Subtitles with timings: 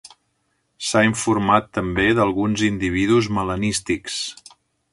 [0.87, 4.21] S'ha informat també d'alguns individus melanístics.